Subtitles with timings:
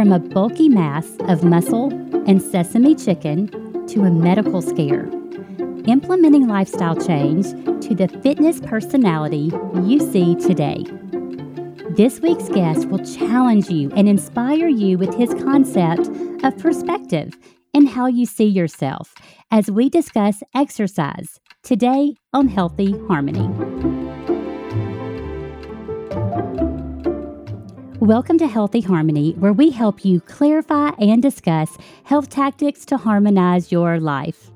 [0.00, 1.92] from a bulky mass of muscle
[2.26, 3.46] and sesame chicken
[3.86, 5.04] to a medical scare,
[5.86, 7.50] implementing lifestyle change
[7.84, 9.52] to the fitness personality
[9.84, 10.82] you see today.
[11.90, 16.08] This week's guest will challenge you and inspire you with his concept
[16.44, 17.36] of perspective
[17.74, 19.12] and how you see yourself
[19.50, 23.50] as we discuss exercise today on Healthy Harmony.
[28.00, 33.70] Welcome to Healthy Harmony, where we help you clarify and discuss health tactics to harmonize
[33.70, 34.50] your life.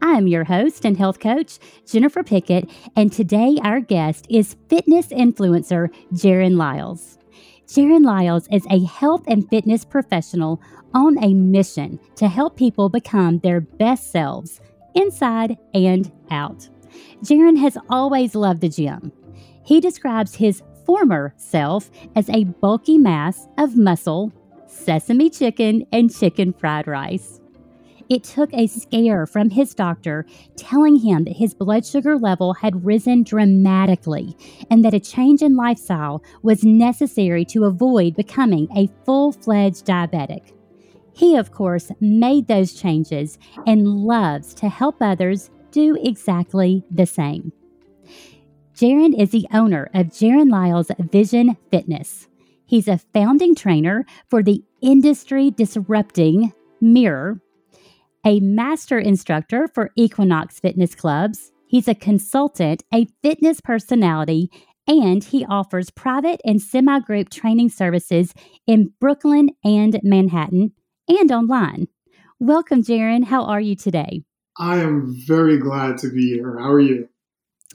[0.00, 5.90] I'm your host and health coach, Jennifer Pickett, and today our guest is fitness influencer
[6.14, 7.18] Gerren Liles.
[7.70, 10.62] Gerren Liles is a health and fitness professional
[10.94, 14.58] on a mission to help people become their best selves,
[14.94, 16.66] inside and out.
[17.22, 19.12] Gerren has always loved the gym.
[19.66, 24.32] He describes his former self as a bulky mass of muscle,
[24.68, 27.40] sesame chicken, and chicken fried rice.
[28.08, 30.26] It took a scare from his doctor
[30.56, 34.36] telling him that his blood sugar level had risen dramatically
[34.70, 40.52] and that a change in lifestyle was necessary to avoid becoming a full fledged diabetic.
[41.14, 47.52] He, of course, made those changes and loves to help others do exactly the same.
[48.76, 52.28] Gerren is the owner of Gerren Liles Vision Fitness.
[52.66, 57.40] He's a founding trainer for the industry disrupting Mirror,
[58.26, 61.52] a master instructor for Equinox Fitness Clubs.
[61.66, 64.50] He's a consultant, a fitness personality,
[64.86, 68.34] and he offers private and semi group training services
[68.66, 70.72] in Brooklyn and Manhattan
[71.08, 71.88] and online.
[72.38, 73.22] Welcome, Gerren.
[73.22, 74.24] How are you today?
[74.58, 76.58] I am very glad to be here.
[76.58, 77.08] How are you?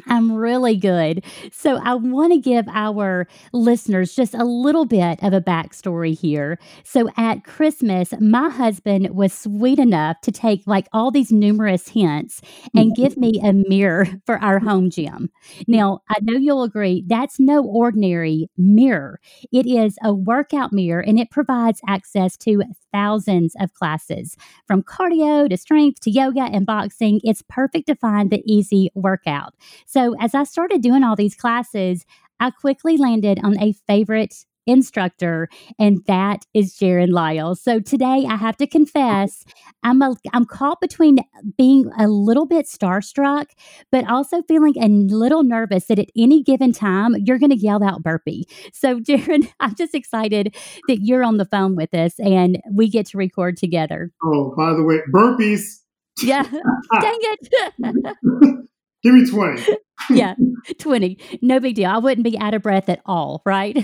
[0.07, 1.23] I'm really good.
[1.51, 6.59] So, I want to give our listeners just a little bit of a backstory here.
[6.83, 12.41] So, at Christmas, my husband was sweet enough to take like all these numerous hints
[12.75, 13.01] and mm-hmm.
[13.01, 15.29] give me a mirror for our home gym.
[15.67, 19.19] Now, I know you'll agree that's no ordinary mirror,
[19.51, 22.63] it is a workout mirror and it provides access to
[22.93, 24.35] thousands of classes
[24.65, 27.19] from cardio to strength to yoga and boxing.
[27.23, 29.53] It's perfect to find the easy workout.
[29.85, 32.05] So, as I started doing all these classes,
[32.39, 37.55] I quickly landed on a favorite instructor, and that is Gerren Lyle.
[37.55, 39.43] So today I have to confess,
[39.83, 41.17] I'm a, I'm caught between
[41.57, 43.47] being a little bit starstruck,
[43.91, 47.83] but also feeling a little nervous that at any given time you're going to yell
[47.83, 48.45] out burpee.
[48.73, 50.55] So Gerren, I'm just excited
[50.87, 54.11] that you're on the phone with us and we get to record together.
[54.23, 55.79] Oh, by the way, burpees.
[56.21, 56.43] Yeah,
[57.01, 57.49] dang it.
[59.03, 59.77] Give me 20.
[60.11, 60.35] yeah,
[60.79, 61.17] 20.
[61.41, 61.89] No big deal.
[61.89, 63.75] I wouldn't be out of breath at all, right?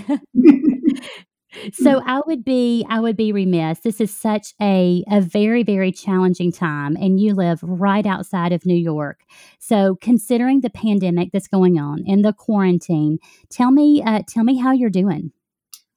[1.72, 3.80] So I would be I would be remiss.
[3.80, 8.66] This is such a a very very challenging time and you live right outside of
[8.66, 9.20] New York.
[9.58, 13.18] So considering the pandemic that's going on and the quarantine,
[13.50, 15.32] tell me uh, tell me how you're doing.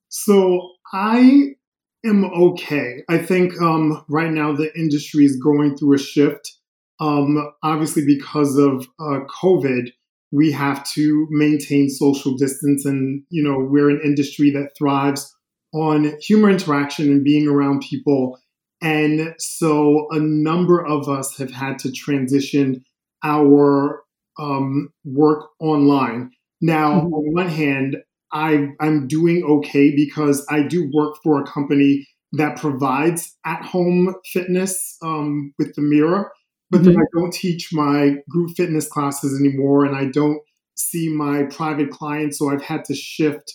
[0.09, 1.55] So I
[2.05, 3.03] am okay.
[3.09, 6.57] I think um, right now the industry is going through a shift
[7.01, 9.89] um, obviously, because of uh, COVID,
[10.31, 15.33] we have to maintain social distance, and you know we're an industry that thrives
[15.73, 18.37] on human interaction and being around people.
[18.81, 22.83] And so, a number of us have had to transition
[23.23, 24.03] our
[24.39, 26.31] um, work online.
[26.61, 27.13] Now, mm-hmm.
[27.13, 27.97] on one hand,
[28.33, 34.15] I, I'm doing okay because I do work for a company that provides at home
[34.31, 36.31] fitness um, with the mirror
[36.71, 37.01] but then mm-hmm.
[37.01, 40.39] I don't teach my group fitness classes anymore and I don't
[40.75, 42.39] see my private clients.
[42.39, 43.53] So I've had to shift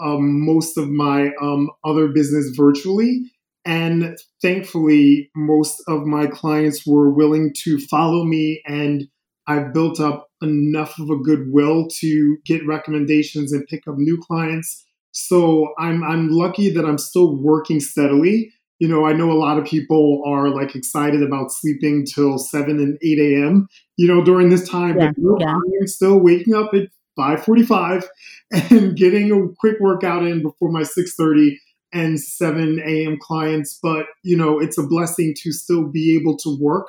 [0.00, 3.30] um, most of my um, other business virtually.
[3.66, 9.04] And thankfully, most of my clients were willing to follow me, and
[9.46, 14.84] I've built up enough of a goodwill to get recommendations and pick up new clients.
[15.12, 18.52] So I'm I'm lucky that I'm still working steadily
[18.84, 22.78] you know, I know a lot of people are like excited about sleeping till 7
[22.78, 23.66] and 8 a.m.,
[23.96, 25.00] you know, during this time.
[25.00, 25.54] Yeah, but yeah.
[25.54, 28.06] I'm still waking up at 545
[28.70, 31.58] and getting a quick workout in before my 630
[31.94, 33.16] and 7 a.m.
[33.18, 33.78] clients.
[33.82, 36.88] But, you know, it's a blessing to still be able to work.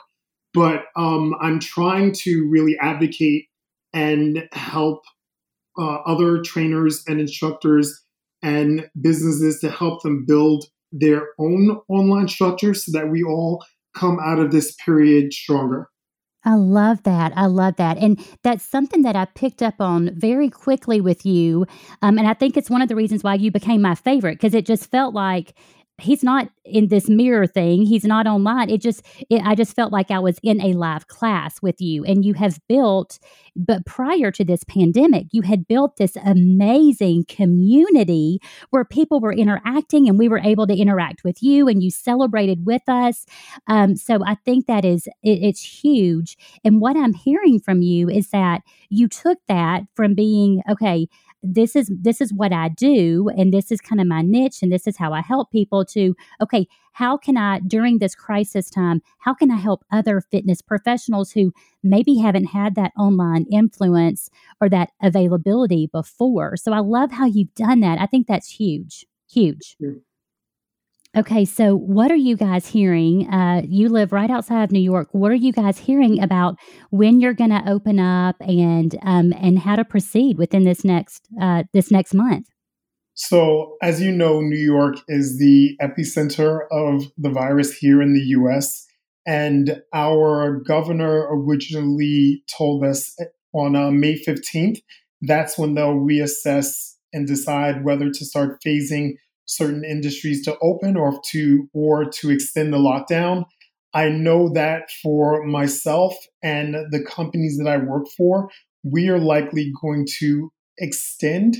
[0.53, 3.45] But um, I'm trying to really advocate
[3.93, 5.01] and help
[5.79, 8.03] uh, other trainers and instructors
[8.43, 13.63] and businesses to help them build their own online structures so that we all
[13.95, 15.89] come out of this period stronger.
[16.45, 17.33] I love that.
[17.35, 17.97] I love that.
[17.97, 21.65] And that's something that I picked up on very quickly with you.
[22.03, 24.53] Um, and I think it's one of the reasons why you became my favorite because
[24.53, 25.55] it just felt like
[25.97, 27.83] he's not in this mirror thing.
[27.85, 28.69] He's not online.
[28.69, 32.03] It just it, i just felt like i was in a live class with you
[32.03, 33.19] and you have built
[33.55, 38.39] but prior to this pandemic you had built this amazing community
[38.69, 42.65] where people were interacting and we were able to interact with you and you celebrated
[42.65, 43.25] with us.
[43.67, 46.37] Um, so i think that is it, it's huge.
[46.63, 51.07] And what i'm hearing from you is that you took that from being okay
[51.45, 54.71] this is this is what I do and this is kind of my niche and
[54.71, 59.01] this is how I help people to okay how can I during this crisis time
[59.19, 61.51] how can I help other fitness professionals who
[61.83, 66.57] maybe haven't had that online influence or that availability before?
[66.57, 67.99] So I love how you've done that.
[67.99, 69.77] I think that's huge huge
[71.15, 73.29] Okay, so what are you guys hearing?
[73.29, 75.07] Uh, you live right outside of New York.
[75.13, 76.57] What are you guys hearing about
[76.89, 81.27] when you're going to open up and um, and how to proceed within this next
[81.41, 82.47] uh, this next month?
[83.13, 88.25] So, as you know, New York is the epicenter of the virus here in the
[88.39, 88.85] U.S.
[89.25, 93.15] And our governor originally told us
[93.53, 94.79] on uh, May 15th
[95.21, 99.13] that's when they'll reassess and decide whether to start phasing
[99.45, 103.45] certain industries to open or to or to extend the lockdown.
[103.93, 108.49] I know that for myself and the companies that I work for,
[108.83, 111.55] we are likely going to extend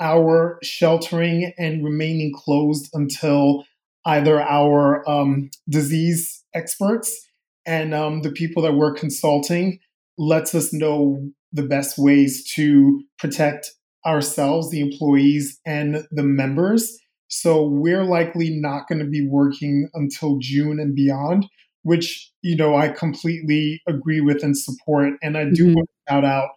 [0.00, 3.64] our sheltering and remaining closed until
[4.04, 7.26] either our um, disease experts
[7.66, 9.78] and um, the people that we're consulting
[10.16, 13.70] lets us know the best ways to protect
[14.06, 16.98] ourselves, the employees, and the members.
[17.28, 21.46] So we're likely not going to be working until June and beyond,
[21.82, 25.14] which, you know, I completely agree with and support.
[25.22, 25.74] And I do mm-hmm.
[25.74, 26.50] want to shout out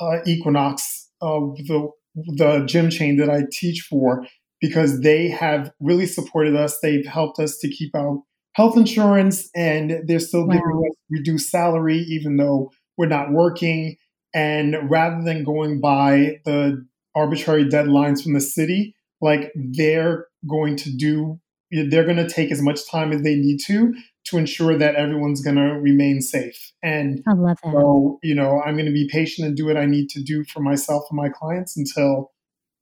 [0.00, 1.90] uh, Equinox, uh, the,
[2.36, 4.26] the gym chain that I teach for,
[4.60, 6.78] because they have really supported us.
[6.80, 8.18] They've helped us to keep our
[8.52, 10.54] health insurance and they're still wow.
[10.54, 13.96] giving us reduced salary, even though we're not working.
[14.34, 20.96] And rather than going by the arbitrary deadlines from the city, like they're going to
[20.96, 21.40] do
[21.70, 23.94] they're going to take as much time as they need to
[24.24, 26.72] to ensure that everyone's going to remain safe.
[26.82, 27.72] And i love that.
[27.72, 30.44] so you know i'm going to be patient and do what i need to do
[30.44, 32.32] for myself and my clients until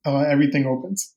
[0.05, 1.13] uh, everything opens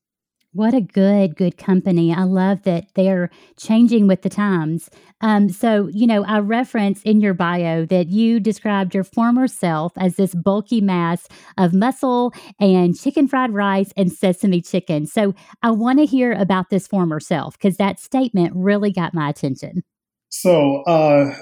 [0.52, 2.12] what a good, good company.
[2.12, 4.90] I love that they're changing with the times.
[5.20, 9.93] Um, so, you know, I reference in your bio that you described your former self
[9.96, 11.26] as this bulky mass
[11.56, 15.06] of muscle and chicken fried rice and sesame chicken.
[15.06, 19.31] So, I want to hear about this former self because that statement really got my
[19.31, 19.82] attention.
[20.28, 21.34] So, uh,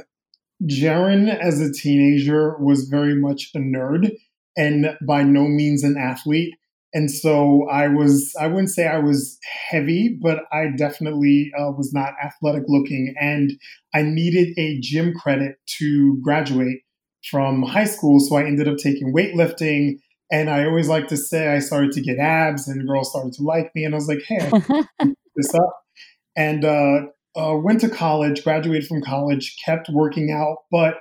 [0.66, 4.12] Gerren as a teenager was very much a nerd
[4.56, 6.54] and by no means an athlete.
[6.92, 9.38] And so I was, I wouldn't say I was
[9.70, 13.14] heavy, but I definitely uh, was not athletic looking.
[13.20, 13.52] And
[13.94, 16.80] I needed a gym credit to graduate
[17.30, 18.18] from high school.
[18.18, 19.98] So I ended up taking weightlifting.
[20.32, 23.42] And I always like to say I started to get abs and girls started to
[23.42, 23.84] like me.
[23.84, 24.50] And I was like, hey,
[25.36, 25.82] this up.
[26.36, 27.02] And uh,
[27.36, 30.58] uh, went to college, graduated from college, kept working out.
[30.70, 30.98] But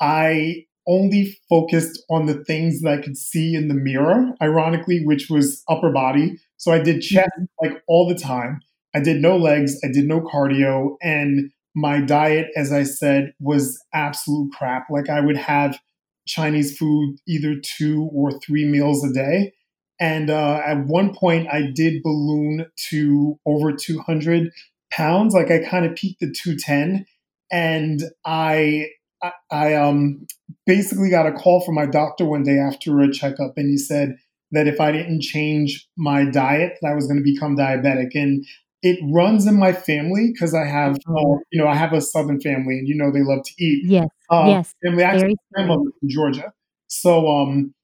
[0.00, 5.28] I only focused on the things that I could see in the mirror, ironically, which
[5.30, 6.38] was upper body.
[6.56, 7.30] So I did chest
[7.60, 8.60] like all the time.
[8.94, 13.80] I did no legs, I did no cardio, and my diet, as I said, was
[13.94, 14.90] absolute crap.
[14.90, 15.78] Like I would have
[16.26, 19.52] Chinese food either two or three meals a day.
[20.00, 24.50] And uh, at one point, I did balloon to over 200
[24.90, 25.34] pounds.
[25.34, 27.06] Like I kind of peaked at 210.
[27.52, 28.86] And I
[29.22, 30.26] I, I um,
[30.66, 34.16] basically got a call from my doctor one day after a checkup, and he said
[34.52, 38.10] that if I didn't change my diet, that I was going to become diabetic.
[38.14, 38.44] And
[38.82, 42.40] it runs in my family because I have, uh, you know, I have a Southern
[42.40, 43.84] family, and you know they love to eat.
[43.86, 44.74] Yes, uh, yes.
[44.84, 46.52] Family actually, grandmother from Georgia.
[46.88, 47.74] So, um,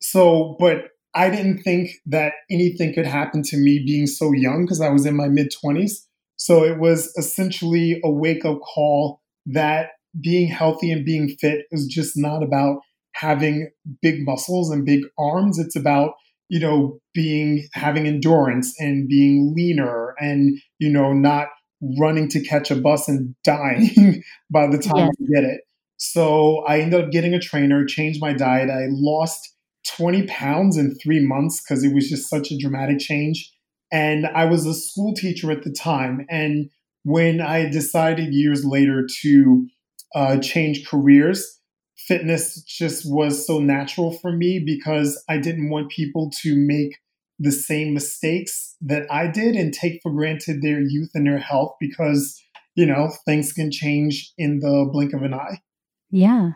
[0.00, 4.80] so, but I didn't think that anything could happen to me being so young because
[4.80, 6.06] I was in my mid twenties.
[6.36, 9.90] So it was essentially a wake up call that
[10.20, 12.78] being healthy and being fit is just not about
[13.14, 15.58] having big muscles and big arms.
[15.58, 16.12] It's about,
[16.48, 21.48] you know, being having endurance and being leaner and, you know, not
[21.98, 25.14] running to catch a bus and dying by the time yes.
[25.18, 25.62] you get it.
[25.96, 28.70] So I ended up getting a trainer, changed my diet.
[28.70, 29.54] I lost
[29.96, 33.52] 20 pounds in three months because it was just such a dramatic change.
[33.92, 36.26] And I was a school teacher at the time.
[36.28, 36.70] And
[37.04, 39.66] when I decided years later to
[40.14, 41.60] uh, change careers,
[41.96, 46.98] fitness just was so natural for me because I didn't want people to make
[47.38, 51.74] the same mistakes that I did and take for granted their youth and their health
[51.80, 52.40] because,
[52.74, 55.60] you know, things can change in the blink of an eye.
[56.10, 56.52] Yeah.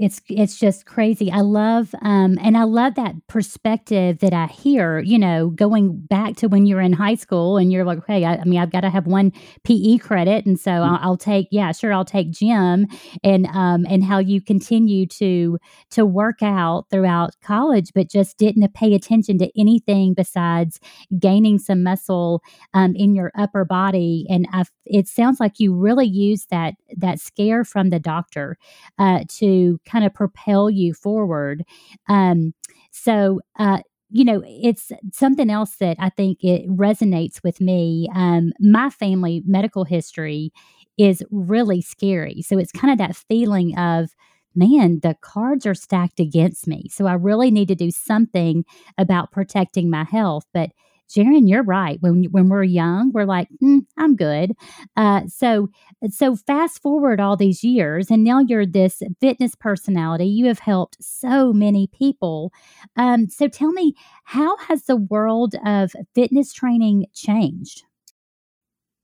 [0.00, 1.28] It's it's just crazy.
[1.32, 6.36] I love um and I love that perspective that I hear, you know, going back
[6.36, 8.82] to when you're in high school and you're like, hey, I, I mean, I've got
[8.82, 9.32] to have one
[9.64, 12.86] PE credit, and so I'll, I'll take, yeah, sure, I'll take gym,
[13.24, 15.58] and um and how you continue to
[15.90, 20.78] to work out throughout college, but just didn't pay attention to anything besides
[21.18, 22.40] gaining some muscle
[22.72, 27.18] um, in your upper body, and I, it sounds like you really used that that
[27.18, 28.56] scare from the doctor
[28.98, 31.64] uh, to kind of propel you forward.
[32.08, 32.52] Um,
[32.90, 33.80] so, uh,
[34.10, 38.08] you know, it's something else that I think it resonates with me.
[38.14, 40.52] Um, my family medical history
[40.96, 42.42] is really scary.
[42.42, 44.10] So it's kind of that feeling of,
[44.54, 46.88] man, the cards are stacked against me.
[46.90, 48.64] So I really need to do something
[48.96, 50.44] about protecting my health.
[50.52, 50.70] But
[51.08, 51.98] Gerren, you're right.
[52.00, 54.52] When when we're young, we're like, mm, I'm good.
[54.96, 55.70] Uh, so
[56.10, 60.26] so fast forward all these years, and now you're this fitness personality.
[60.26, 62.52] You have helped so many people.
[62.96, 67.84] Um, so tell me, how has the world of fitness training changed?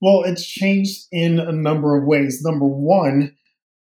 [0.00, 2.42] Well, it's changed in a number of ways.
[2.42, 3.34] Number one,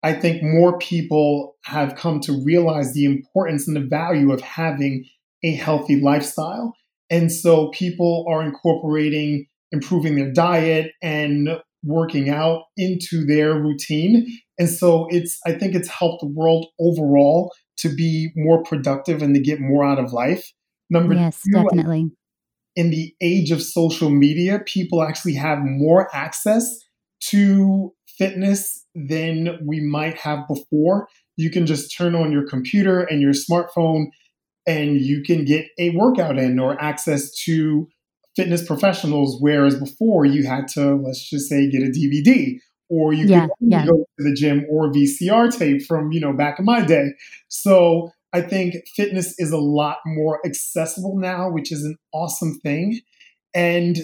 [0.03, 5.05] I think more people have come to realize the importance and the value of having
[5.43, 6.75] a healthy lifestyle.
[7.13, 11.49] And so people are incorporating improving their diet and
[11.83, 14.25] working out into their routine.
[14.57, 19.35] And so it's, I think it's helped the world overall to be more productive and
[19.35, 20.51] to get more out of life.
[20.89, 22.11] Number yes, two, definitely.
[22.75, 26.79] In the age of social media, people actually have more access
[27.31, 31.07] to fitness than we might have before.
[31.35, 34.07] You can just turn on your computer and your smartphone
[34.65, 37.87] and you can get a workout in or access to
[38.35, 42.57] fitness professionals, whereas before you had to, let's just say, get a DVD
[42.89, 43.85] or you yeah, could yeah.
[43.85, 47.09] go to the gym or VCR tape from, you know, back in my day.
[47.47, 52.99] So I think fitness is a lot more accessible now, which is an awesome thing.
[53.53, 53.97] And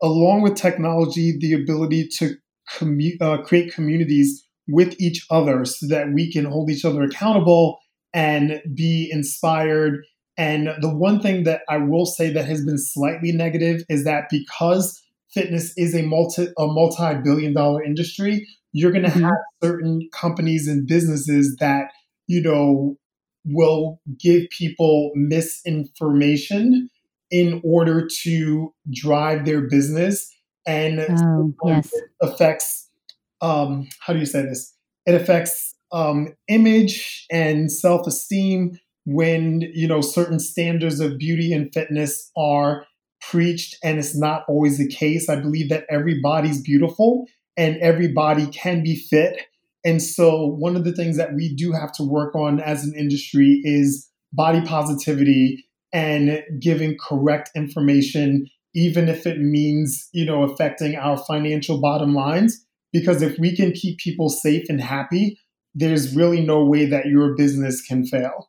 [0.00, 2.36] along with technology, the ability to
[2.70, 7.78] commu- uh, create communities with each other so that we can hold each other accountable
[8.14, 10.04] and be inspired.
[10.36, 14.28] And the one thing that I will say that has been slightly negative is that
[14.30, 19.24] because fitness is a multi a multi-billion dollar industry, you're going to mm-hmm.
[19.24, 21.86] have certain companies and businesses that,
[22.26, 22.96] you know,
[23.44, 26.88] will give people misinformation
[27.30, 30.32] in order to drive their business
[30.66, 31.90] and oh, yes.
[32.20, 32.88] affects
[33.40, 34.74] um, how do you say this
[35.06, 41.72] it affects um, image and self esteem when you know certain standards of beauty and
[41.72, 42.86] fitness are
[43.20, 45.28] preached and it's not always the case.
[45.28, 49.42] I believe that everybody's beautiful and everybody can be fit.
[49.84, 52.94] And so one of the things that we do have to work on as an
[52.96, 60.96] industry is body positivity and giving correct information even if it means you know affecting
[60.96, 62.64] our financial bottom lines.
[62.92, 65.38] Because if we can keep people safe and happy
[65.74, 68.48] there's really no way that your business can fail.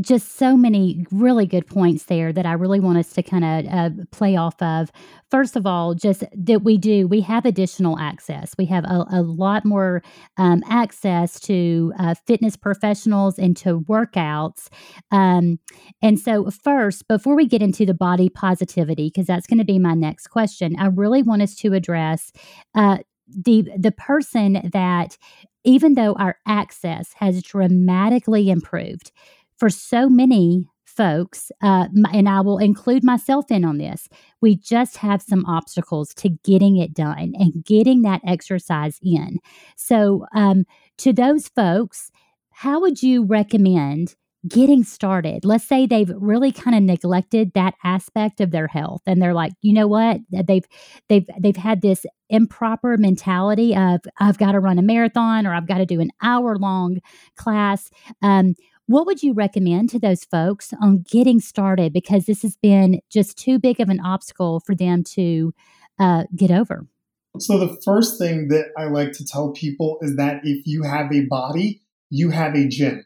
[0.00, 3.72] Just so many really good points there that I really want us to kind of
[3.72, 4.90] uh, play off of.
[5.30, 8.54] First of all, just that we do, we have additional access.
[8.58, 10.02] We have a, a lot more
[10.36, 14.66] um, access to uh, fitness professionals and to workouts.
[15.12, 15.60] Um,
[16.02, 19.78] and so, first, before we get into the body positivity, because that's going to be
[19.78, 22.32] my next question, I really want us to address
[22.74, 25.16] uh, the the person that
[25.64, 29.10] even though our access has dramatically improved
[29.56, 34.08] for so many folks, uh, and I will include myself in on this,
[34.40, 39.38] we just have some obstacles to getting it done and getting that exercise in.
[39.76, 40.64] So, um,
[40.98, 42.10] to those folks,
[42.50, 44.14] how would you recommend
[44.48, 45.44] getting started.
[45.44, 49.52] Let's say they've really kind of neglected that aspect of their health and they're like
[49.62, 50.20] you know what?
[50.30, 50.66] They've
[51.08, 55.68] they've they've had this improper mentality of i've got to run a marathon or i've
[55.68, 56.96] got to do an hour long
[57.36, 57.90] class
[58.22, 58.54] um,
[58.86, 61.92] what would you recommend to those folks on getting started?
[61.92, 65.54] Because this has been just too big of an obstacle for them to
[65.98, 66.86] uh, get over.
[67.38, 71.12] So the first thing that i like to tell people is that if you have
[71.12, 73.04] a body you have a gym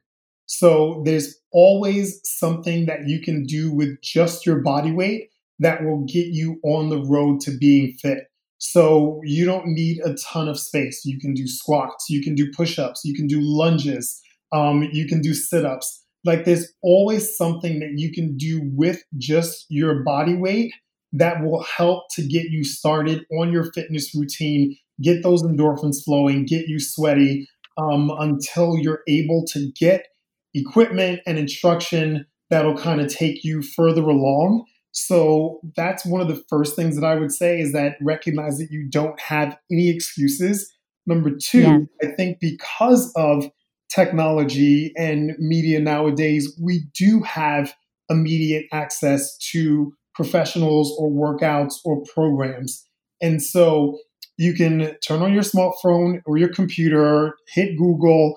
[0.49, 5.29] so there's always something that you can do with just your body weight
[5.59, 8.25] that will get you on the road to being fit.
[8.57, 11.05] So you don't need a ton of space.
[11.05, 14.21] You can do squats, you can do push ups, you can do lunges,
[14.53, 16.05] um, you can do sit ups.
[16.25, 20.73] like there's always something that you can do with just your body weight
[21.13, 26.45] that will help to get you started on your fitness routine, get those endorphins flowing,
[26.45, 30.07] get you sweaty um, until you're able to get
[30.55, 34.65] equipment and instruction that'll kind of take you further along.
[34.93, 38.69] So that's one of the first things that I would say is that recognize that
[38.71, 40.73] you don't have any excuses.
[41.07, 41.79] Number two, yeah.
[42.03, 43.51] I think because of
[43.95, 47.75] technology and media nowadays, we do have
[48.11, 52.85] immediate access to professionals or workouts or programs.
[53.21, 53.99] And so
[54.37, 58.37] you can turn on your smartphone or your computer, hit Google,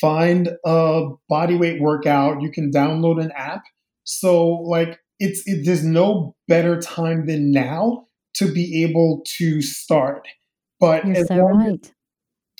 [0.00, 2.42] find a body weight workout.
[2.42, 3.62] You can download an app.
[4.04, 10.26] So, like, it's it, there's no better time than now to be able to start.
[10.80, 11.92] But You're so right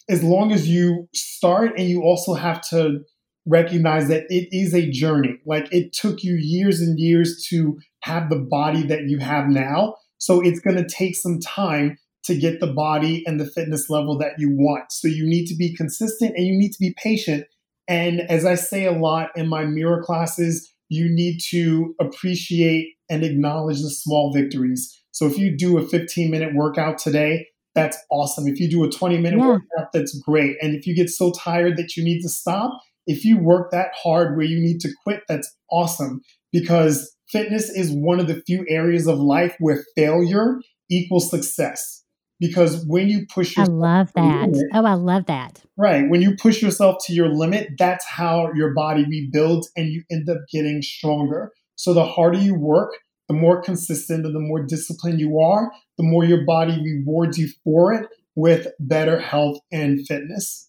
[0.09, 3.01] as long as you start and you also have to
[3.47, 5.39] recognize that it is a journey.
[5.47, 9.97] Like it took you years and years to have the body that you have now.
[10.19, 14.17] So it's going to take some time to get the body and the fitness level
[14.19, 14.93] that you want.
[14.93, 17.47] So you need to be consistent and you need to be patient.
[17.89, 23.25] And as I say a lot in my mirror classes, you need to appreciate and
[23.25, 25.03] acknowledge the small victories.
[25.11, 28.47] So if you do a 15 minute workout today, that's awesome.
[28.47, 29.47] If you do a 20 minute yeah.
[29.47, 30.57] workout, that's great.
[30.61, 33.89] And if you get so tired that you need to stop, if you work that
[33.95, 36.21] hard where you need to quit, that's awesome
[36.53, 40.61] because fitness is one of the few areas of life where failure
[40.91, 42.02] equals success.
[42.43, 44.51] Because when you push yourself, I love that.
[44.51, 45.63] Limit, oh, I love that.
[45.79, 46.09] Right.
[46.09, 50.29] When you push yourself to your limit, that's how your body rebuilds and you end
[50.29, 51.53] up getting stronger.
[51.77, 52.91] So the harder you work,
[53.29, 57.49] the more consistent and the more disciplined you are, the more your body rewards you
[57.63, 60.69] for it with better health and fitness.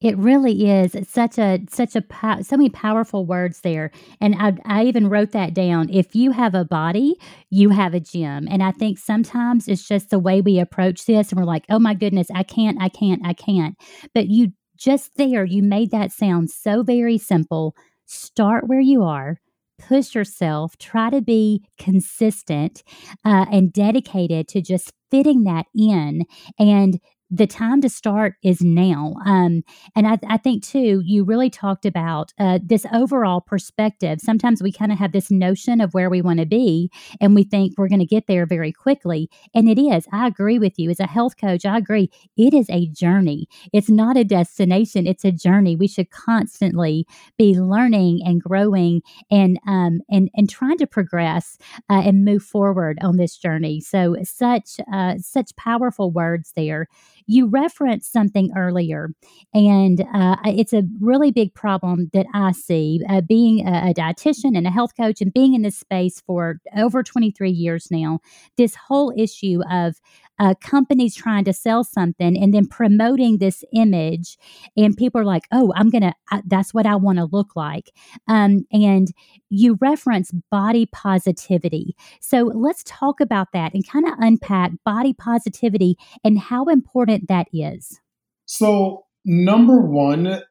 [0.00, 0.94] It really is.
[0.94, 2.02] It's such a such a
[2.42, 5.90] so many powerful words there, and I, I even wrote that down.
[5.90, 7.16] If you have a body,
[7.50, 11.30] you have a gym, and I think sometimes it's just the way we approach this,
[11.30, 13.76] and we're like, "Oh my goodness, I can't, I can't, I can't."
[14.14, 17.74] But you just there, you made that sound so very simple.
[18.06, 19.36] Start where you are
[19.78, 22.82] push yourself, try to be consistent
[23.24, 26.22] uh, and dedicated to just fitting that in.
[26.58, 29.14] And the time to start is now.
[29.24, 29.62] Um,
[29.94, 34.20] and I, I, think, too, you really talked about uh, this overall perspective.
[34.20, 36.90] Sometimes we kind of have this notion of where we want to be,
[37.20, 39.30] and we think we're going to get there very quickly.
[39.54, 40.06] And it is.
[40.12, 40.90] I agree with you.
[40.90, 42.10] As a health coach, I agree.
[42.36, 45.76] It is a journey, it's not a destination, it's a journey.
[45.76, 47.06] We should constantly
[47.38, 52.98] be learning and growing and, um, and, and trying to progress uh, and move forward
[53.02, 53.80] on this journey.
[53.80, 56.88] So, such, uh, such powerful words there
[57.30, 59.10] you referenced something earlier,
[59.54, 64.56] and uh, it's a really big problem that I see uh, being a, a dietitian
[64.56, 68.18] and a health coach and being in this space for over 23 years now.
[68.56, 70.00] This whole issue of
[70.40, 74.38] uh, companies trying to sell something and then promoting this image,
[74.76, 76.14] and people are like, "Oh, I'm gonna.
[76.46, 77.92] that's what I want to look like."
[78.26, 79.08] Um, and
[79.50, 85.96] you reference body positivity, so let's talk about that and kind of unpack body positivity
[86.24, 88.00] and how important that is.
[88.46, 90.42] So, number one,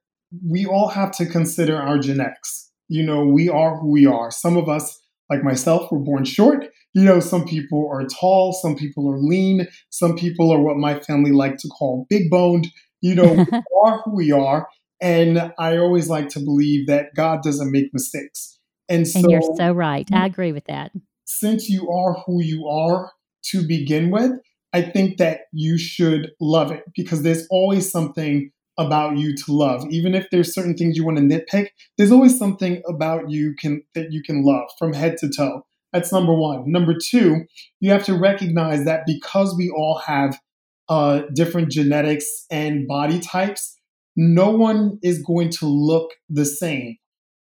[0.47, 2.71] we all have to consider our genetics.
[2.88, 4.32] You know, we are who we are.
[4.32, 4.99] Some of us
[5.30, 6.65] like myself were born short.
[6.94, 11.00] You know, some people are tall, some people are lean, some people are what my
[11.00, 12.68] family like to call big boned.
[13.02, 13.46] You know, we
[13.86, 14.68] are who we are.
[15.02, 18.60] And I always like to believe that God doesn't make mistakes.
[18.89, 20.08] And, so, and you're so right.
[20.12, 20.92] I agree with that.
[21.26, 23.12] Since you are who you are
[23.52, 24.32] to begin with,
[24.74, 29.86] I think that you should love it because there's always something about you to love.
[29.92, 33.84] Even if there's certain things you want to nitpick, there's always something about you can
[33.94, 35.65] that you can love from head to toe.
[35.92, 36.72] That's number one.
[36.72, 37.46] Number two,
[37.82, 40.39] you have to recognize that because we all have
[40.88, 43.78] uh, different genetics and body types,
[44.15, 46.96] no one is going to look the same.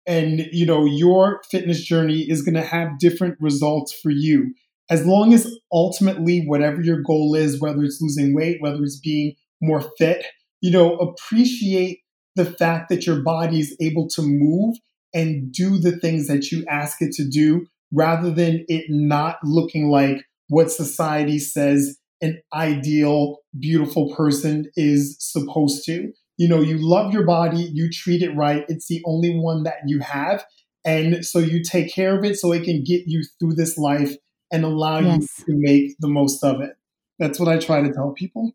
[0.08, 4.56] And you know, your fitness journey is going to have different results for you.
[4.90, 9.36] As long as ultimately whatever your goal is, whether it's losing weight, whether it's being
[9.62, 10.26] more fit,
[10.62, 12.00] you know, appreciate
[12.36, 14.76] the fact that your body is able to move
[15.14, 19.90] and do the things that you ask it to do rather than it not looking
[19.90, 26.12] like what society says an ideal, beautiful person is supposed to.
[26.38, 28.66] You know, you love your body, you treat it right.
[28.68, 30.46] It's the only one that you have.
[30.86, 34.16] And so you take care of it so it can get you through this life
[34.52, 35.28] and allow yes.
[35.40, 36.72] you to make the most of it.
[37.20, 38.54] That's what I try to tell people.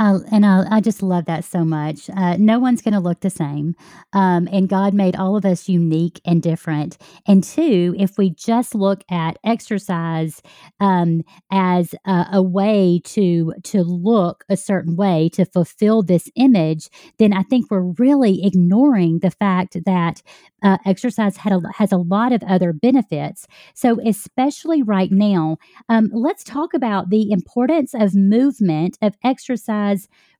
[0.00, 2.08] Uh, and I, I, just love that so much.
[2.16, 3.74] Uh, no one's going to look the same.
[4.14, 6.96] Um, and God made all of us unique and different.
[7.26, 10.40] And two, if we just look at exercise
[10.80, 16.88] um, as a, a, way to to look a certain way to fulfill this image,
[17.18, 20.22] then I think we're really ignoring the fact that
[20.62, 23.46] uh, exercise a, has a lot of other benefits.
[23.74, 25.58] So, especially right now,
[25.90, 29.81] um, let's talk about the importance of movement, of exercise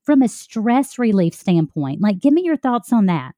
[0.03, 2.01] from a stress relief standpoint.
[2.01, 3.33] Like, give me your thoughts on that.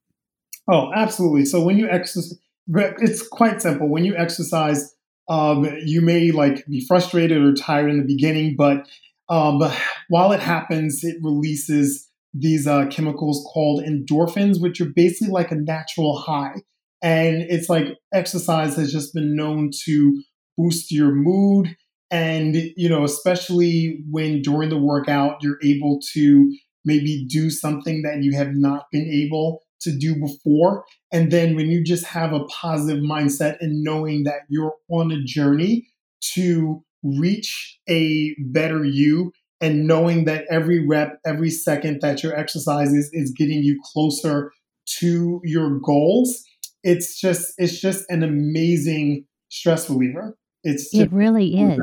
[0.69, 1.45] Oh, absolutely.
[1.45, 3.87] So, when you exercise, it's quite simple.
[3.87, 4.93] When you exercise,
[5.29, 8.87] um, you may like be frustrated or tired in the beginning, but
[9.29, 9.61] um,
[10.09, 15.55] while it happens, it releases these uh, chemicals called endorphins, which are basically like a
[15.55, 16.55] natural high.
[17.01, 20.21] And it's like exercise has just been known to
[20.57, 21.75] boost your mood.
[22.11, 28.23] And, you know, especially when during the workout, you're able to maybe do something that
[28.23, 30.83] you have not been able to do before.
[31.11, 35.23] And then when you just have a positive mindset and knowing that you're on a
[35.23, 35.87] journey
[36.33, 42.93] to reach a better you and knowing that every rep, every second that your exercise
[42.93, 44.51] is, is getting you closer
[44.99, 46.43] to your goals,
[46.83, 50.37] it's just it's just an amazing stress reliever.
[50.65, 51.79] It's it really is.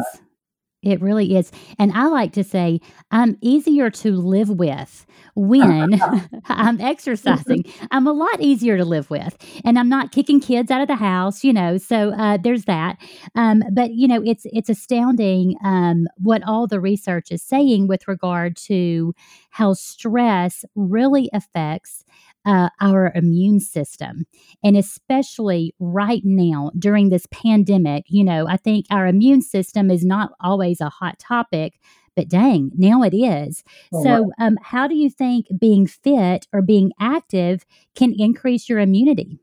[0.83, 1.53] It really is.
[1.79, 2.81] And I like to say
[3.13, 6.01] I'm easier to live with when
[6.47, 7.65] I'm exercising.
[7.93, 9.37] I'm a lot easier to live with.
[9.65, 11.79] And I'm not kicking kids out of the house, you know.
[11.79, 12.99] So uh, there's that.
[13.37, 18.09] Um, but you know, it's it's astounding um, what all the research is saying with
[18.09, 19.15] regard to
[19.51, 22.05] how stress really affects
[22.45, 24.27] uh, our immune system.
[24.63, 30.05] And especially right now during this pandemic, you know, I think our immune system is
[30.05, 31.75] not always a hot topic,
[32.15, 33.65] but dang, now it is.
[33.93, 38.81] Oh, so, um, how do you think being fit or being active can increase your
[38.81, 39.41] immunity?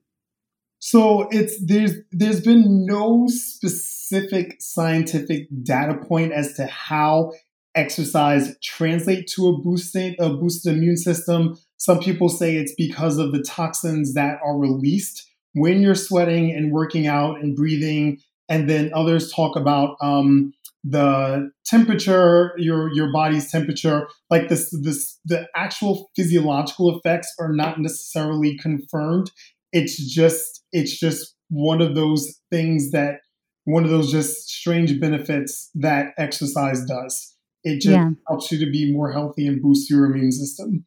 [0.80, 7.34] So it's there's there's been no specific scientific data point as to how
[7.76, 11.58] exercise translate to a boosted a boosted immune system.
[11.80, 16.72] Some people say it's because of the toxins that are released when you're sweating and
[16.72, 18.20] working out and breathing.
[18.50, 24.08] And then others talk about um, the temperature, your your body's temperature.
[24.30, 29.32] Like this, this the actual physiological effects are not necessarily confirmed.
[29.72, 33.22] It's just it's just one of those things that
[33.64, 37.36] one of those just strange benefits that exercise does.
[37.64, 38.10] It just yeah.
[38.28, 40.86] helps you to be more healthy and boost your immune system.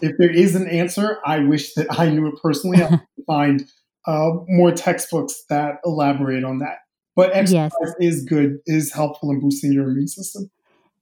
[0.00, 2.82] If there is an answer, I wish that I knew it personally.
[2.82, 3.64] I find
[4.06, 6.78] uh, more textbooks that elaborate on that.
[7.16, 7.94] But exercise yes.
[8.00, 10.50] is good, is helpful in boosting your immune system.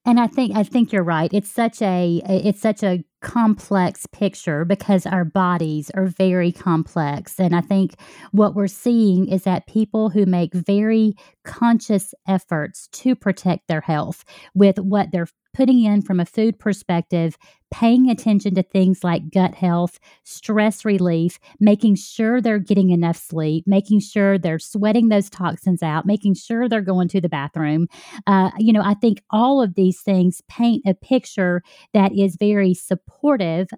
[0.04, 1.30] And I think I think you're right.
[1.32, 7.38] It's such a it's such a complex picture because our bodies are very complex.
[7.38, 7.94] And I think
[8.32, 14.24] what we're seeing is that people who make very conscious efforts to protect their health
[14.54, 17.36] with what they're putting in from a food perspective,
[17.70, 23.64] paying attention to things like gut health, stress relief, making sure they're getting enough sleep,
[23.66, 27.86] making sure they're sweating those toxins out, making sure they're going to the bathroom.
[28.26, 32.74] Uh, you know, I think all of these things paint a picture that is very
[32.74, 33.11] supportive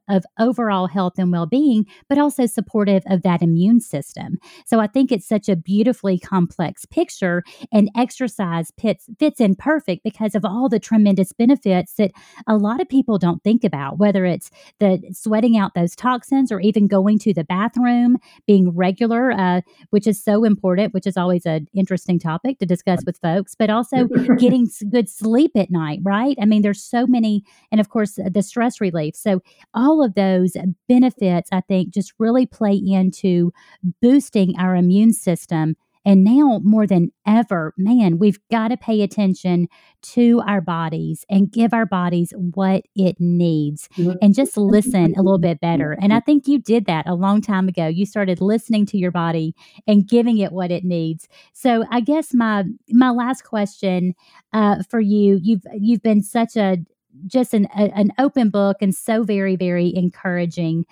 [0.09, 4.38] of overall health and well being, but also supportive of that immune system.
[4.66, 7.42] So I think it's such a beautifully complex picture,
[7.73, 12.12] and exercise fits, fits in perfect because of all the tremendous benefits that
[12.47, 16.53] a lot of people don't think about about, whether it's the sweating out those toxins
[16.53, 18.16] or even going to the bathroom,
[18.47, 23.01] being regular, uh, which is so important, which is always an interesting topic to discuss
[23.05, 24.07] with folks, but also
[24.38, 26.37] getting good sleep at night, right?
[26.40, 29.16] I mean, there's so many, and of course, the stress relief.
[29.24, 29.40] So,
[29.74, 30.56] all of those
[30.88, 33.52] benefits, I think, just really play into
[34.00, 39.68] boosting our immune system and now more than ever, man, we've got to pay attention
[40.02, 43.88] to our bodies and give our bodies what it needs
[44.20, 45.96] and just listen a little bit better.
[46.00, 47.87] And I think you did that a long time ago.
[47.87, 49.54] You started listening to your body
[49.87, 51.26] and giving it what it needs.
[51.54, 54.14] So I guess my my last question
[54.52, 56.78] uh, for you, you've you've been such a
[57.27, 60.85] just an, a, an open book and so very, very encouraging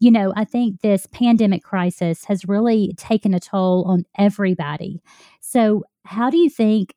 [0.00, 5.02] you know, I think this pandemic crisis has really taken a toll on everybody.
[5.42, 6.94] So, how do you think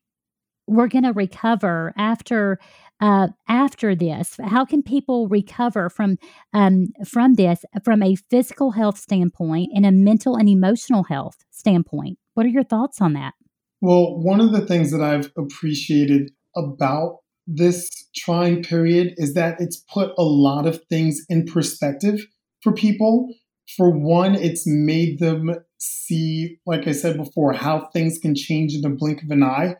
[0.66, 2.58] we're going to recover after
[3.00, 4.38] uh, after this?
[4.42, 6.16] How can people recover from
[6.54, 12.18] um, from this from a physical health standpoint and a mental and emotional health standpoint?
[12.32, 13.34] What are your thoughts on that?
[13.82, 19.82] Well, one of the things that I've appreciated about this trying period is that it's
[19.92, 22.20] put a lot of things in perspective
[22.62, 23.28] for people.
[23.76, 28.82] For one, it's made them see, like I said before, how things can change in
[28.82, 29.76] the blink of an eye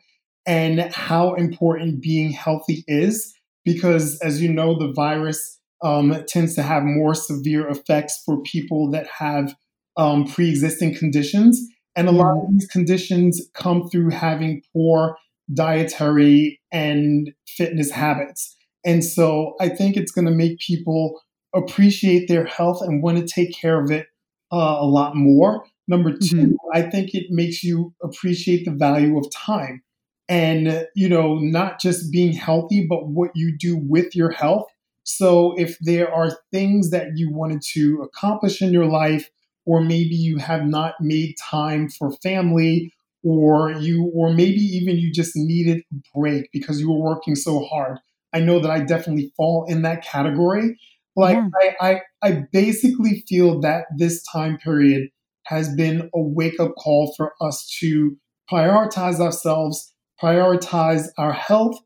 [0.46, 3.34] and how important being healthy is.
[3.64, 8.90] Because as you know, the virus um, tends to have more severe effects for people
[8.90, 9.54] that have
[9.96, 11.62] um, pre existing conditions.
[11.96, 15.16] And a lot of these conditions come through having poor
[15.52, 18.56] dietary and fitness habits.
[18.84, 21.20] And so I think it's going to make people
[21.54, 24.06] appreciate their health and want to take care of it
[24.52, 25.64] uh, a lot more.
[25.86, 26.52] Number 2 mm-hmm.
[26.72, 29.82] I think it makes you appreciate the value of time
[30.28, 34.66] and, you know, not just being healthy, but what you do with your health.
[35.04, 39.30] So if there are things that you wanted to accomplish in your life,
[39.66, 42.92] or maybe you have not made time for family
[43.24, 47.60] or you or maybe even you just needed a break because you were working so
[47.64, 47.98] hard
[48.32, 50.78] i know that i definitely fall in that category
[51.16, 51.74] like yeah.
[51.80, 55.08] I, I i basically feel that this time period
[55.46, 58.16] has been a wake-up call for us to
[58.50, 61.76] prioritize ourselves prioritize our health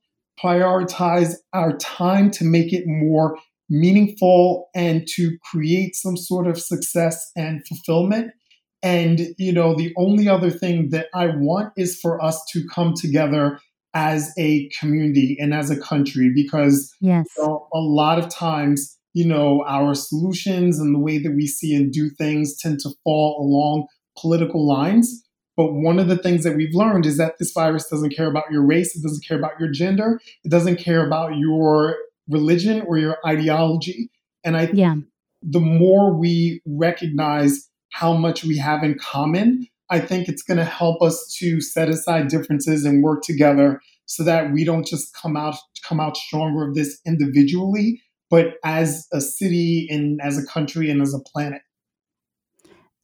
[0.43, 3.39] prioritize our time to make it more
[3.71, 8.33] meaningful and to create some sort of success and fulfillment
[8.83, 12.95] and, you know, the only other thing that I want is for us to come
[12.95, 13.59] together
[13.95, 17.27] as a community and as a country because yes.
[17.37, 21.47] You know, a lot of times, you know, our solutions and the way that we
[21.47, 23.87] see and do things tend to fall along
[24.17, 25.25] political lines.
[25.57, 28.45] But one of the things that we've learned is that this virus doesn't care about
[28.51, 31.97] your race, it doesn't care about your gender, it doesn't care about your
[32.29, 34.11] religion or your ideology.
[34.45, 34.95] And I yeah.
[35.43, 37.68] the more we recognize
[37.99, 41.89] how much we have in common, I think it's going to help us to set
[41.89, 46.69] aside differences and work together so that we don't just come out come out stronger
[46.69, 51.63] of this individually, but as a city and as a country and as a planet.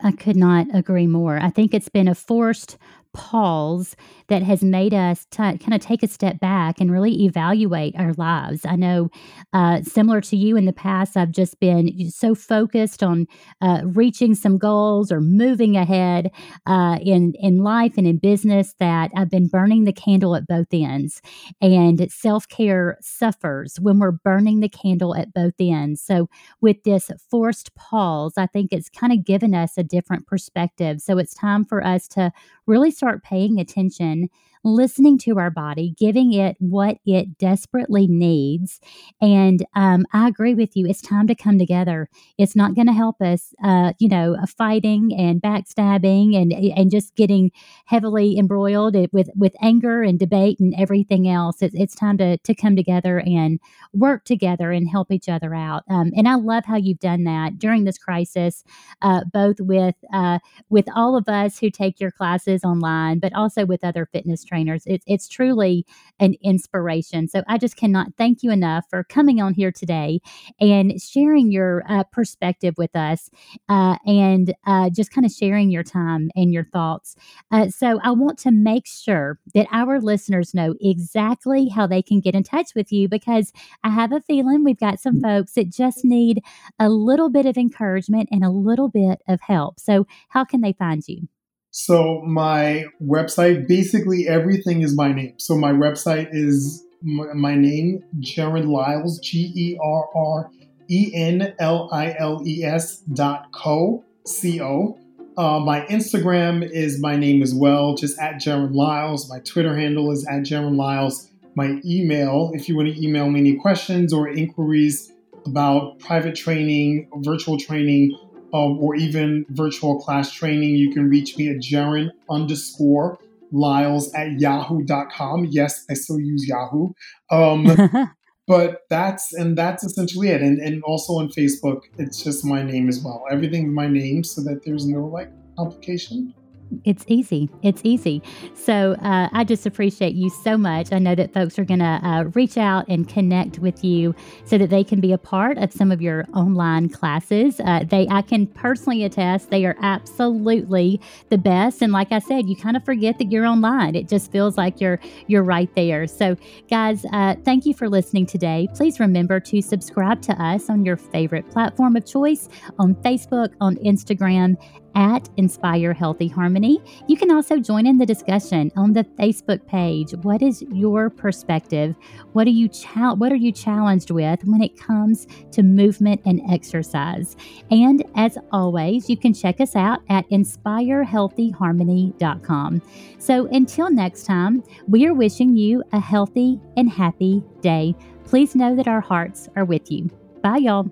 [0.00, 1.40] I could not agree more.
[1.40, 2.78] I think it's been a forced
[3.12, 3.96] pause
[4.28, 8.12] that has made us t- kind of take a step back and really evaluate our
[8.14, 8.64] lives.
[8.64, 9.10] I know,
[9.52, 13.26] uh, similar to you in the past, I've just been so focused on
[13.60, 16.30] uh, reaching some goals or moving ahead
[16.66, 20.68] uh, in in life and in business that I've been burning the candle at both
[20.72, 21.20] ends.
[21.60, 26.02] And self care suffers when we're burning the candle at both ends.
[26.02, 26.28] So
[26.60, 31.00] with this forced pause, I think it's kind of given us a different perspective.
[31.00, 32.32] So it's time for us to
[32.66, 34.31] really start paying attention women
[34.64, 38.81] listening to our body, giving it what it desperately needs.
[39.20, 40.87] And um, I agree with you.
[40.87, 42.09] It's time to come together.
[42.38, 47.14] It's not going to help us, uh, you know, fighting and backstabbing and and just
[47.14, 47.50] getting
[47.85, 51.61] heavily embroiled with with anger and debate and everything else.
[51.61, 53.61] It's, it's time to to come together and
[53.92, 55.83] work together and help each other out.
[55.90, 58.64] Um, and I love how you've done that during this crisis,
[59.03, 60.38] uh, both with uh,
[60.70, 64.54] with all of us who take your classes online, but also with other fitness trainers
[64.55, 64.85] trainers.
[64.87, 65.85] It's it's truly
[66.21, 67.27] an inspiration.
[67.27, 70.21] So I just cannot thank you enough for coming on here today
[70.61, 73.31] and sharing your uh, perspective with us
[73.69, 77.17] uh, and uh, just kind of sharing your time and your thoughts.
[77.51, 82.21] Uh, so I want to make sure that our listeners know exactly how they can
[82.21, 85.69] get in touch with you because I have a feeling we've got some folks that
[85.71, 86.43] just need
[86.79, 89.81] a little bit of encouragement and a little bit of help.
[89.81, 91.27] So how can they find you?
[91.76, 95.34] So my website, basically everything is my name.
[95.38, 100.50] So my website is my, name, Gerren Liles, G E R R
[100.88, 104.96] E N L I L E S dot co, C O.
[105.37, 109.28] Uh, my Instagram is my name as well, just at Gerren Liles.
[109.28, 111.28] My Twitter handle is at Gerren Liles.
[111.56, 115.10] My email, if you want to email me any questions or inquiries
[115.44, 118.16] about private training, virtual training,
[118.55, 123.19] um, or even virtual class training, you can reach me at Gerren underscore
[123.53, 125.49] Liles at yahoo.com.
[125.51, 126.93] Yes, I still use Yahoo.
[127.31, 128.11] Um,
[128.47, 130.40] but that's and that's essentially it.
[130.40, 133.25] And and also on Facebook, it's just my name as well.
[133.31, 136.35] Everything's my name so that there's no like complication.
[136.84, 137.48] It's easy.
[137.62, 138.22] It's easy.
[138.54, 140.92] So uh, I just appreciate you so much.
[140.92, 144.58] I know that folks are going to uh, reach out and connect with you so
[144.58, 147.60] that they can be a part of some of your online classes.
[147.60, 151.82] Uh, they, I can personally attest, they are absolutely the best.
[151.82, 153.94] And like I said, you kind of forget that you're online.
[153.94, 156.06] It just feels like you're you're right there.
[156.06, 156.37] So,
[156.68, 158.68] guys, uh, thank you for listening today.
[158.74, 163.76] Please remember to subscribe to us on your favorite platform of choice on Facebook, on
[163.76, 164.56] Instagram
[164.94, 166.80] at Inspire Healthy Harmony.
[167.09, 170.12] You can also join in the discussion on the Facebook page.
[170.22, 171.96] What is your perspective?
[172.33, 176.40] What are you cha- what are you challenged with when it comes to movement and
[176.50, 177.37] exercise?
[177.70, 182.83] And as always, you can check us out at inspirehealthyharmony.com.
[183.18, 187.94] So until next time, we are wishing you a healthy and happy day.
[188.24, 190.11] Please know that our hearts are with you.
[190.42, 190.90] Bye, y'all.